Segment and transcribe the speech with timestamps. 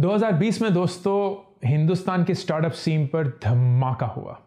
[0.00, 4.40] 2020 में दोस्तों, हिंदुस्तान के स्टार्टअप सीन पर धमाका हुआ।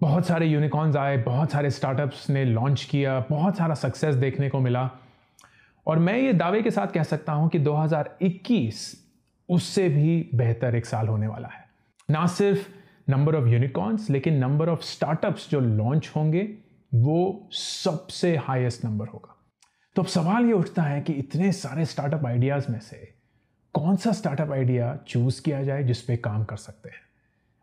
[0.00, 4.60] बहुत सारे यूनिकॉर्न्स आए, बहुत सारे स्टार्टअप्स ने लॉन्च किया, बहुत सारा सक्सेस देखने को
[4.60, 4.90] मिला।
[5.86, 9.08] और मैं ये दावे के साथ कह सकता हूँ कि 2021
[9.48, 11.64] उससे भी बेहतर एक साल होने वाला है।
[12.10, 12.68] ना सिर्फ़
[13.10, 16.58] नंबर ऑफ़ यूनिकॉर्न्स लेकिन नंबर ऑफ़ स्टार्टअप्स जो लॉन्च होंगे,
[16.94, 19.36] वो सबसे हाईएस्ट नंबर होगा।
[19.96, 23.19] तो अब सवाल ये उठता है कि इतने सारे स्टार्टअप आइडियाज़ में से
[23.74, 26.96] कौन सा स्टार्टअप आइडिया चूज़ किया जाए जिस पे काम कर सकते हैं?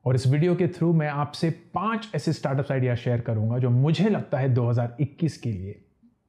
[0.05, 4.09] और इस वीडियो के थ्रू मैं आपसे पाँच ऐसे स्टार्टअप आइडिया शेयर करूँगा जो मुझे
[4.09, 5.71] लगता है 2021 के लिए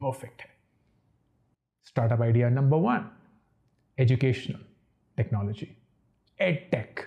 [0.00, 0.48] परफेक्ट है।
[1.84, 3.10] Startup idea number one
[3.98, 4.58] educational
[5.16, 5.76] technology
[6.40, 7.00] edtech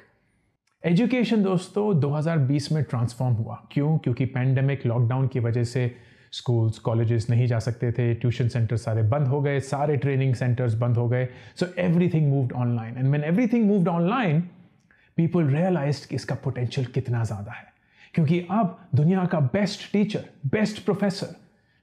[0.85, 3.97] education दोस्तों 2020 में ट्रांसफॉर्म हुआ। क्यों?
[3.97, 5.95] क्योंकि पैंडेमिक लॉकडाउन की वजह से
[6.31, 10.73] स्कूल्स कॉलेजेस नहीं जा सकते थे ट्यूशन सेंटर सारे बंद हो गए, सारे ट्रेनिंग सेंटर्स
[10.73, 14.41] बंद हो गए। So everything moved online and when everything moved online
[15.17, 17.65] people realize कि इसका पोटेंशियल कितना ज़्यादा है।
[18.13, 21.35] क्योंकि अब दुनिया का बेस्ट टीचर बेस्ट प्रोफेसर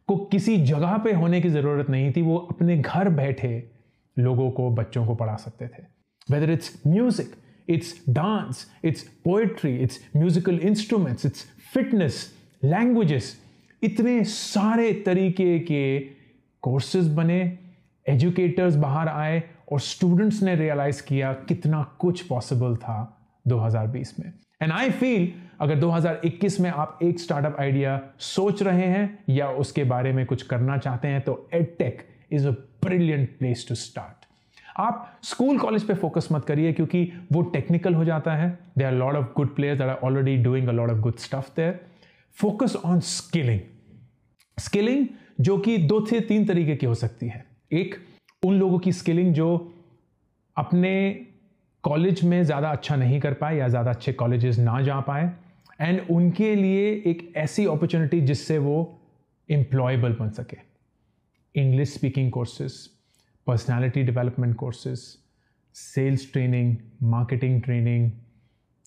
[0.09, 3.71] को किसी जगह पे होने की ज़रूरत नहीं थी, वो अपने घर बैठे
[4.17, 5.83] लोगों को, बच्चों को पढ़ा सकते थे।
[6.29, 7.35] Whether it's music
[7.69, 12.27] it's dance it's poetry it's musical instruments it's fitness
[12.65, 13.37] languages
[13.83, 15.99] इतने सारे तरीके के
[16.63, 17.59] कोर्सेज बने
[18.07, 22.97] एजुकेटर्स बाहर आए और स्टूडेंट्स ने रियलाइज़ किया कितना कुछ पॉसिबल था
[23.49, 29.19] 2020 में। एंड आई फील अगर 2021 में आप एक स्टार्टअप आइडिया सोच रहे हैं
[29.29, 32.51] या उसके बारे में कुछ करना चाहते हैं तो edtech is a
[32.85, 34.27] brilliant place to start
[34.77, 38.93] आप स्कूल कॉलेज पे फोकस मत करिए क्योंकि वो टेक्निकल हो जाता है। They are
[38.93, 41.88] lot of good players are already doing a lot of good stuff there
[42.39, 43.61] focus on skilling
[44.59, 45.07] skilling
[45.41, 47.95] जो कि दो से तीन तरीके की हो सकती है। एक,
[48.43, 49.49] उन लोगों की स्किलिंग जो
[50.57, 50.93] अपने
[51.85, 55.31] कॉलेज में ज़्यादा अच्छा नहीं कर पाए या ज़्यादा अच्छे कॉलेजेस ना जा पाए
[55.81, 58.77] एंड उनके लिए एक ऐसी अपॉर्चुनिटी जिससे वो
[59.49, 60.57] एम्प्लॉयबल बन सके।
[61.55, 62.73] English speaking courses
[63.47, 64.99] personality development courses
[65.75, 66.77] sales training
[67.11, 68.11] marketing training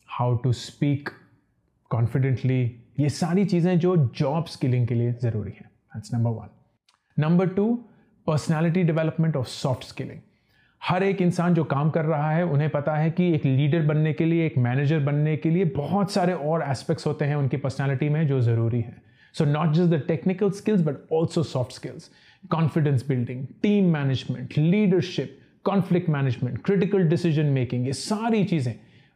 [0.10, 1.10] how to speak
[1.92, 2.64] confidently
[3.02, 5.70] ये सारी चीज़ें जो जॉब स्किलिंग के लिए ज़रूरी है।
[6.14, 6.50] Number one
[7.18, 7.74] number two
[8.28, 10.20] personality development of soft skilling
[10.82, 14.14] हर एक इंसान जो काम कर रहा है, उन्हें पता है कि एक लीडर बनने
[14.14, 18.10] के लिए, एक मैनेजर बनने के लिए बहुत सारे और एस्पेक्ट्स होते हैं उनकी पर्सनैलिटी
[18.10, 18.96] में जो ज़रूरी है।
[19.36, 22.10] So not just the technical skills but also soft skills
[22.52, 28.74] confidence building team management leadership conflict management critical decision making ये सारी चीज़ें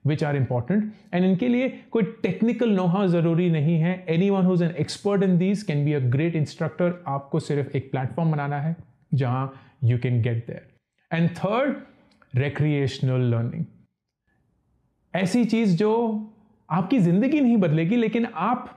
[0.08, 3.94] विच आर इंपॉर्टेंट एंड इनके लिए कोई टेक्निकल नोहा ज़रूरी नहीं है.
[4.30, 8.32] Anyone who's an expert in these can be a great instructor आपको सिर्फ़ एक प्लेटफॉर्म
[8.32, 8.76] बनाना है
[9.14, 9.52] जहाँ
[9.84, 13.66] you can get there and third recreational learning
[15.14, 15.92] ऐसी चीज़ जो
[16.70, 18.70] आपकी ज़िंदगी नहीं बदलेगी, लेकिन आप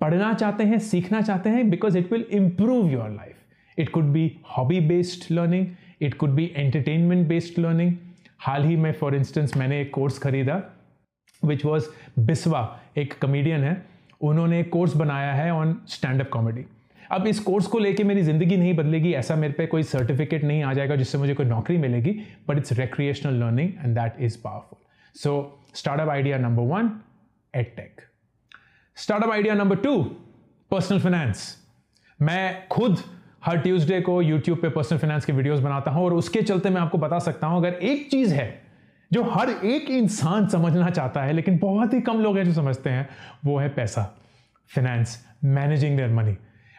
[0.00, 4.30] पढ़ना चाहते हैं, सीखना चाहते हैं because it will improve your life it could be
[4.56, 5.66] hobby based learning
[6.00, 7.92] it could be entertainment based learning
[8.40, 10.62] हाल ही में फॉर इंस्टेंस मैंने एक कोर्स खरीदा
[11.42, 11.86] विच वॉज़
[12.18, 13.84] बिस्वा, एक कमेडियन है।
[14.20, 16.64] उन्होंने एक कोर्स बनाया है ऑन स्टैंड अप कॉमेडी
[17.10, 20.62] अब इस कोर्स को लेके मेरी ज़िंदगी नहीं बदलेगी, ऐसा मेरे पे कोई सर्टिफिकेट नहीं
[20.62, 22.12] आ जाएगा जिससे मुझे कोई नौकरी मिलेगी
[22.48, 24.78] but it's recreational learning and that is powerful
[25.14, 26.90] so startup idea number one
[27.54, 28.00] edtech
[28.96, 30.02] startup idea number two
[30.70, 31.44] personal finance
[32.20, 32.98] मैं खुद
[33.44, 36.80] हर ट्यूसडे को यूट्यूब पे पर्सनल फाइनेंस के वीडियोस बनाता हूँ और उसके चलते मैं
[36.80, 38.62] आपको बता सकता हूँ, अगर एक चीज़ है
[39.10, 42.90] जो हर एक इंसान समझना चाहता है, लेकिन बहुत ही कम लोग हैं जो समझते
[42.90, 43.08] हैं,
[43.44, 44.02] वो है पैसा।
[44.70, 46.36] Finance managing their money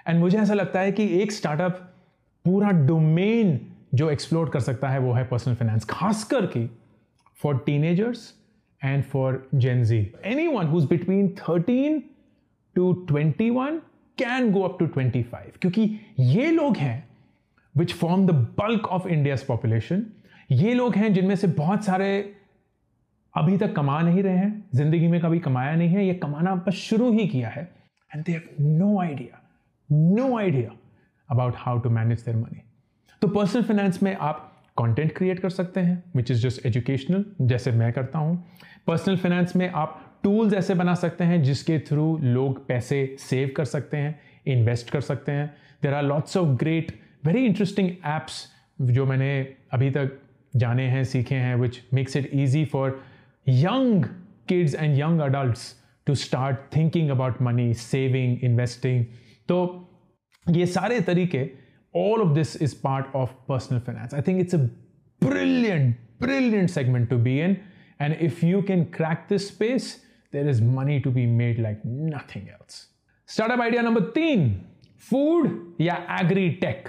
[0.07, 1.77] and मुझे ऐसा लगता है कि एक स्टार्टअप
[2.45, 3.59] पूरा डोमेन
[3.93, 6.65] जो एक्सप्लोर कर सकता है, वो है पर्सनल फाइनेंस खास करके
[7.37, 8.33] for teenagers
[8.81, 9.99] and for Gen Z
[10.47, 12.03] anyone who's between thirteen
[12.75, 13.79] to twenty one
[14.17, 15.89] can go up to 25 क्योंकि
[16.19, 17.07] ये लोग हैं
[17.75, 20.05] which form the bulk of India's population
[20.51, 22.09] ये लोग हैं जिनमें से बहुत सारे
[23.33, 26.73] अभी तक कमा नहीं रहे हैं, ज़िंदगी में कभी कमाया नहीं है, ये कमाना बस
[26.73, 27.63] शुरू ही किया है।
[28.11, 29.41] And they have no idea
[29.89, 30.71] no idea
[31.29, 32.61] about how to manage their money
[33.21, 37.71] तो पर्सनल फाइनेंस में आप कंटेंट क्रिएट कर सकते हैं विच इज़ जस्ट एजुकेशनल जैसे
[37.71, 38.43] मैं करता हूँ।
[38.87, 43.65] पर्सनल फाइनेंस में आप टूल्स ऐसे बना सकते हैं जिसके थ्रू लोग पैसे सेव कर
[43.65, 46.91] सकते हैं इन्वेस्ट कर सकते हैं। There are lots of great
[47.25, 48.51] very interesting apps
[48.81, 50.17] जो मैंने अभी तक
[50.55, 53.03] जाने हैं सीखे हैं which makes it easy for
[53.49, 54.05] young
[54.47, 55.57] kids and young adult
[56.05, 59.05] to start thinking about money saving investing
[59.47, 59.59] तो
[60.49, 61.49] ये सारे तरीके
[61.95, 64.57] all of this is part of personal finance I think it's a
[65.27, 67.57] brilliant brilliant segment to be in
[68.01, 69.85] and if you can crack this space,
[70.35, 72.77] there is money to be made like nothing else.
[73.29, 74.49] Startup idea number three
[75.09, 75.49] food
[75.81, 76.87] या agritech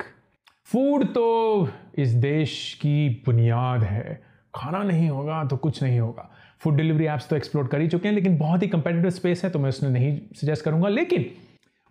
[0.65, 4.23] food तो इस देश की बुनियाद है।
[4.55, 8.09] खाना नहीं होगा तो कुछ नहीं होगा। फ़ूड डिलीवरी ऐप्स तो एक्सप्लोर कर ही चुके
[8.09, 11.31] हैं, लेकिन बहुत ही कंपेटिटिव स्पेस है तो मैं उसने नहीं सजेस्ट करूँगा। लेकिन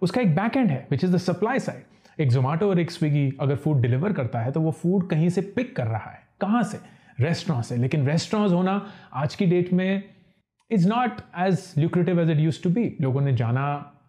[0.01, 3.31] उसका एक बैक एंड है which is the supply side एक जोमेटो और एक स्विगी
[3.39, 6.63] अगर फ़ूड डिलीवर करता है तो वो फ़ूड कहीं से पिक कर रहा है। कहाँ
[6.63, 6.79] से?
[7.19, 10.14] रेस्टोरेंट से। लेकिन रेस्टोरेंट्स होना आज की डेट में
[10.71, 13.65] is not as lucrative as it used to be लोगों ने जाना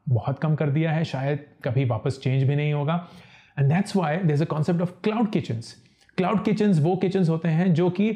[0.08, 3.06] बहुत कम कर दिया है, शायद कभी वापस चेंज भी नहीं होगा।
[3.58, 5.74] And that's why there is a concept of cloud kitchens
[6.18, 8.10] cloud kitchens वो किचन्स होते हैं जो कि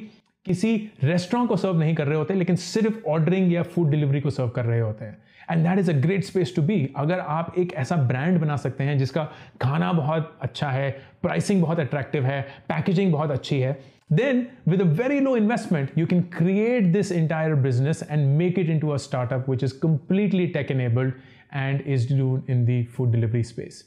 [0.46, 4.30] किसी रेस्टोरेंट को सर्व नहीं कर रहे होते, लेकिन सिर्फ़ ऑर्डरिंग या फ़ूड डिलीवरी को
[4.30, 7.54] सर्व कर रहे होते हैं। And that is a great space to be अगर आप
[7.58, 9.24] एक ऐसा ब्रांड बना सकते हैं जिसका
[9.60, 10.90] खाना बहुत अच्छा है
[11.22, 13.72] प्राइसिंग बहुत अट्रैक्टिव है पैकेजिंग बहुत अच्छी है
[14.12, 18.70] then with a very low investment you can create this entire business and make it
[18.70, 21.12] in a startup which is completely tech enabled
[21.54, 23.84] and is do in the food delivery space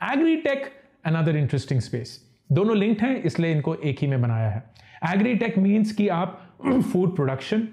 [0.42, 0.70] agritech
[1.14, 2.20] another interesting space
[2.50, 4.62] दोनों linked हैं, इसलिए इनको एक ही में बनाया है।
[5.06, 6.40] Agri tech means कि आप
[6.92, 7.68] food production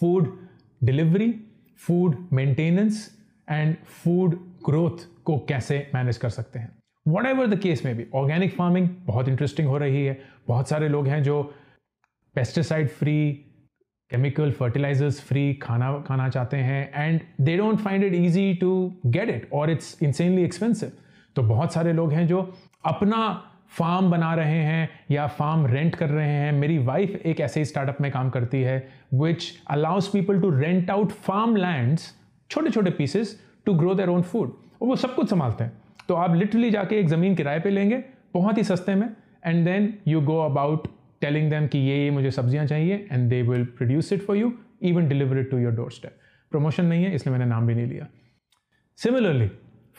[0.00, 0.28] food
[0.84, 1.30] delivery
[1.86, 3.08] food maintenance
[3.50, 4.34] and food
[4.64, 6.70] growth को कैसे मैनेज कर सकते हैं।
[7.06, 10.18] वट एवर द केस में भी ऑर्गेनिक फ़ार्मिंग बहुत इंटरेस्टिंग हो रही है।
[10.48, 11.42] बहुत सारे लोग हैं जो
[12.36, 13.32] pesticide free
[14.10, 18.72] chemical fertilisers free खाना खाना चाहते हैं and they don't find it easy to
[19.06, 20.92] get it और इट्स इंसेनली एक्सपेंसिव
[21.36, 22.42] तो बहुत सारे लोग हैं जो
[22.86, 23.20] अपना
[23.72, 27.66] फार्म बना रहे हैं या फार्म रेंट कर रहे हैं, मेरी वाइफ एक ऐसे ही
[27.66, 28.76] स्टार्टअप में काम करती है
[29.14, 32.12] which allows people to rent out farm lands
[32.50, 34.52] छोटे छोटे pieces to grow their own food
[34.82, 35.72] और वो सब कुछ संभालते हैं।
[36.08, 38.02] तो आप लिटरली जाके एक ज़मीन किराए पे लेंगे,
[38.34, 39.08] बहुत ही सस्ते में
[39.46, 40.88] and then you go about
[41.20, 44.52] telling them कि ये ये मुझे सब्ज़ियाँ चाहिए and they will produce it for you
[44.82, 46.18] even deliver it to your door step
[46.52, 48.06] promotion नहीं है, इसलिए मैंने नाम भी नहीं लिया।
[48.98, 49.50] सिमिलरली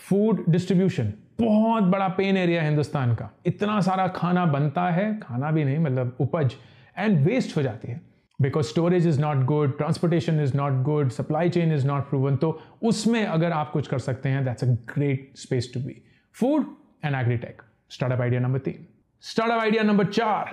[0.10, 5.64] फ़ूड डिस्ट्रीब्यूशन बहुत बड़ा पेन एरिया हिंदुस्तान का। इतना सारा खाना बनता है, खाना भी
[5.64, 6.56] नहीं मतलब उपज
[6.98, 8.02] एंड वेस्ट हो जाती है।
[8.42, 12.62] Because storage is not good transportation is not good supply chain is not proven तो
[12.84, 16.02] उसमें अगर आप कुछ कर सकते हैं that's a great space to be
[16.40, 16.66] food
[17.06, 18.86] and agritech startup idea number तीन।
[19.22, 20.46] स्टार्टअप आइडिया नंबर चार।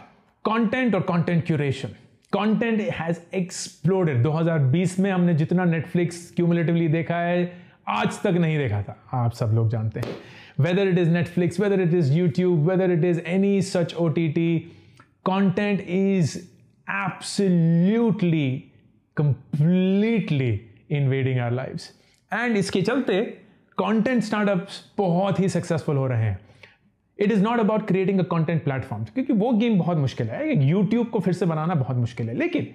[0.44, 1.88] कंटेंट और content curation
[2.32, 7.52] content has exploded 2020 में हमने जितना नेटफ्लिक्स क्यूमुलेटिवली देखा है,
[7.88, 10.08] आज तक नहीं देखा था। आप सब लोग जानते हैं।
[10.60, 14.66] Whether it is Netflix, whether it is YouTube, whether it is any such OTT,
[15.24, 16.46] content is
[16.86, 18.72] absolutely,
[19.16, 20.52] completely
[20.90, 21.92] invading our lives.
[22.32, 23.22] And इसके चलते
[23.78, 26.38] content startups बहुत ही successful हो रहे हैं
[27.18, 31.08] it is not about creating a content platform क्योंकि वो game बहुत मुश्किल है यूट्यूब
[31.10, 32.68] को फिर से बनाना बहुत मुश्किल है लेकिन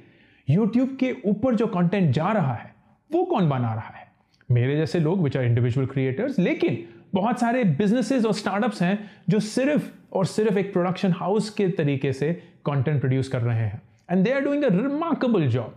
[0.48, 2.74] यूट्यूब के ऊपर जो कंटेंट जा रहा है
[3.12, 4.08] वो कौन बना रहा है
[4.52, 9.40] मेरे जैसे लोग विच आर इंडिविजुअल क्रिएटर्स लेकिन बहुत सारे बिजनेसेस और स्टार्टअप्स हैं जो
[9.40, 12.32] सिर्फ़ और सिर्फ़ एक प्रोडक्शन हाउस के तरीके से
[12.66, 13.82] कंटेंट प्रोड्यूस कर रहे हैं।
[14.12, 15.76] And they are doing a remarkable job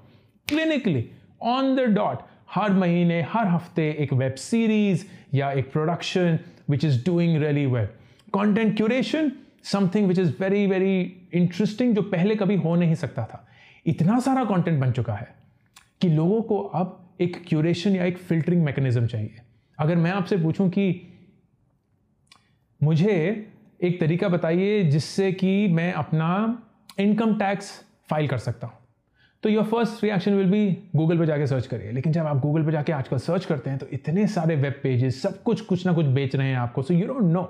[0.48, 1.04] clinically
[1.42, 2.19] on the dot
[2.50, 5.04] हर महीने, हर हफ़्ते एक वेब सीरीज़
[5.34, 6.38] या एक production
[6.70, 7.86] which is doing really well
[8.34, 9.32] content curation
[9.64, 11.00] something which is very very
[11.34, 13.46] interesting जो पहले कभी हो नहीं सकता था।
[13.86, 15.28] इतना सारा कंटेंट बन चुका है
[16.00, 19.37] कि लोगों को अब एक क्यूरेशन या एक फिल्टरिंग मैकेनिज्म चाहिए।
[19.78, 20.90] अगर मैं आपसे पूछूँ कि
[22.80, 23.14] मुझे
[23.80, 26.62] एक तरीका बताइए जिससे कि मैं अपना
[27.00, 27.70] इनकम टैक्स
[28.11, 28.76] फ़ाइल कर सकता हूँ।
[29.42, 30.66] तो your first reaction will be
[30.97, 33.78] Google पर जाके सर्च करिए। लेकिन जब आप गूगल पर जाके आजकल सर्च करते हैं
[33.78, 36.94] तो इतने सारे वेब पेजेस सब कुछ कुछ ना कुछ बेच रहे हैं आपको। So
[36.94, 37.42] you don't know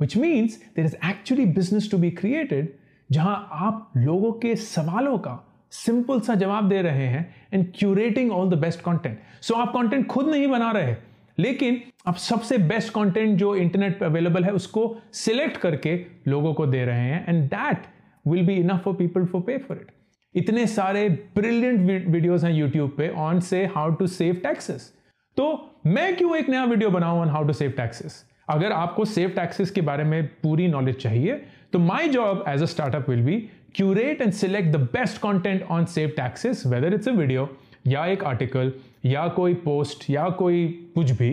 [0.00, 2.72] which means there is actually business to be created
[3.10, 5.42] जहाँ आप लोगों के सवालों का
[5.72, 10.06] सिंपल सा जवाब दे रहे हैं and curating all the best content so आप कॉन्टेंट
[10.06, 10.94] खुद नहीं बना रहे
[11.38, 15.96] लेकिन आप सबसे बेस्ट कंटेंट जो इंटरनेट पे अवेलेबल है, उसको सिलेक्ट करके
[16.28, 17.86] लोगों को दे रहे हैं and that
[18.26, 19.90] will be enough for people for pay for it
[20.34, 24.92] इतने सारे ब्रिलियंट वीडियोस हैं यूट्यूब पे ऑन से हाउ टू सेव टैक्सेस
[25.36, 25.48] तो
[25.86, 29.70] मैं क्यों एक नया वीडियो बनाऊँ on how to save taxes अगर आपको सेव टैक्सेस
[29.70, 31.40] के बारे में पूरी नॉलेज चाहिए
[31.72, 33.36] तो my job as a startup will be
[33.74, 37.48] curate and select the best content on save taxes whether it's video
[37.86, 38.72] या एक आर्टिकल
[39.06, 41.30] या कोई पोस्ट या कोई कुछ भी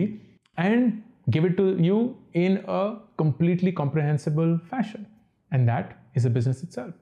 [0.58, 0.92] and
[1.28, 1.98] give it to you
[2.36, 2.82] in a
[3.18, 5.06] completely comprehensible fashion
[5.52, 6.94] and that is a business itself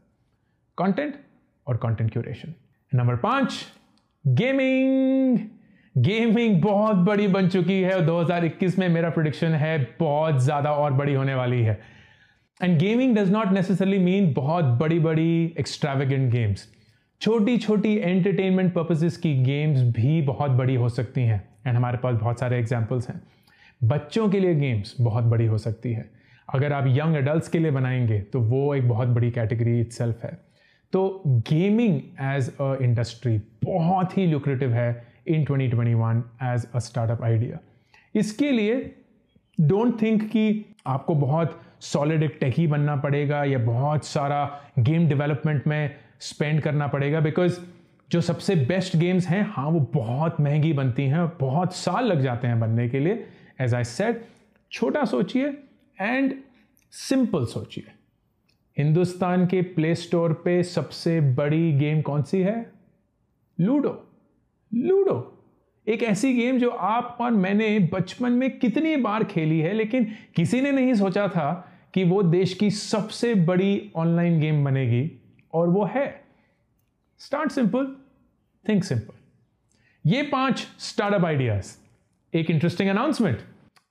[0.77, 1.15] content
[1.67, 2.55] और content curation
[2.93, 3.67] number पाँच
[4.27, 5.39] गेमिंग
[5.97, 11.15] गेमिंग बहुत बड़ी बन चुकी है। 2021 में मेरा प्रोडिक्शन है, बहुत ज़्यादा और बड़ी
[11.15, 11.81] होने वाली है।
[12.61, 16.67] And gaming does not necessarily mean बहुत बड़ी बड़ी एक्स्ट्रावेगेंट गेम्स
[17.23, 22.15] छोटी छोटी एंटरटेनमेंट पर्पसेस की गेम्स भी बहुत बड़ी हो सकती हैं। एंड हमारे पास
[22.15, 23.23] बहुत सारे एग्जाम्पल्स हैं।
[23.85, 26.11] बच्चों के लिए गेम्स बहुत बड़ी हो सकती है।
[26.55, 30.41] अगर आप यंग एडल्ट के लिए बनाएँगे तो वो एक बहुत बड़ी कैटेगरी इट है।
[30.93, 37.59] तो गेमिंग एज अ इंडस्ट्री बहुत ही लुक्रेटिव है in 2021 as a startup idea
[38.15, 38.95] इसके लिए
[39.61, 45.67] डोंट थिंक कि आपको बहुत सॉलिड एक टेकी बनना पड़ेगा या बहुत सारा गेम डेवलपमेंट
[45.67, 45.91] में
[46.23, 47.59] स्पेंड करना पड़ेगा बिकॉज़
[48.11, 52.49] जो सबसे बेस्ट गेम्स हैं हाँ वो बहुत महँगी बनती हैं, बहुत साल लग जाते
[52.49, 53.27] हैं बनने के लिए।
[53.61, 54.21] एज आई सेड
[54.73, 55.47] छोटा सोचिए
[56.01, 56.35] एंड
[56.93, 57.85] सिंपल सोचिए।
[58.77, 62.73] हिंदुस्तान के प्ले स्टोर पे सबसे बड़ी गेम कौन सी है?
[63.61, 64.09] लूडो
[64.73, 65.29] लूडो
[65.87, 70.61] एक ऐसी गेम जो आप और मैंने बचपन में कितनी बार खेली है, लेकिन किसी
[70.61, 71.51] ने नहीं सोचा था
[71.95, 75.22] कि वो देश की सबसे बड़ी ऑनलाइन गेम बनेगी।
[75.53, 76.07] और वो है।
[77.21, 77.87] स्टार्ट सिंपल
[78.65, 81.77] थिंक सिंपल ये पाँच स्टार्टअप आइडियाज़
[82.33, 83.39] एक इंटरेस्टिंग अनाउंसमेंट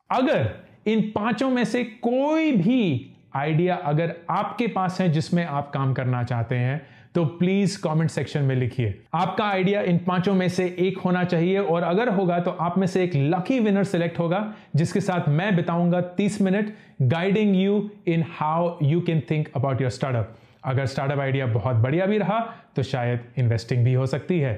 [0.10, 0.50] अगर
[0.88, 6.24] इन पाँचों में से कोई भी आइडिया अगर आपके पास है जिसमें आप काम करना
[6.24, 6.82] चाहते हैं
[7.16, 11.60] तो प्लीज़ कमेंट सेक्शन में लिखिए। आपका आइडिया इन पाँचों में से एक होना चाहिए
[11.60, 15.56] और अगर होगा तो आप में से एक लकी विनर सिलेक्ट होगा, जिसके साथ मैं
[15.56, 21.20] बिताऊँगा 30 minute guiding you in how you can think about your startup अगर स्टार्टअप
[21.20, 22.40] आइडिया बहुत बढ़िया भी रहा
[22.76, 24.54] तो शायद इन्वेस्टिंग भी हो सकती है।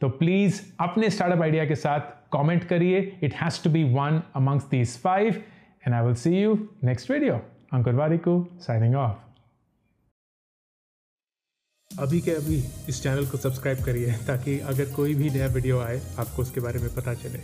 [0.00, 2.00] तो प्लीज़ अपने स्टार्टअप आइडिया के साथ
[2.32, 5.42] कमेंट करिए। It has to be one amongst these five
[5.86, 7.40] and I will see you next video
[7.72, 9.26] Ankur Warikoo signing off
[11.90, 12.56] अभी के अभी
[12.88, 16.80] इस चैनल को सब्सक्राइब करिए, ताकि अगर कोई भी नया वीडियो आए, आपको उसके बारे
[16.80, 17.38] में पता चले।